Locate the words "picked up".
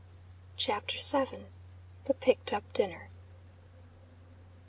2.15-2.73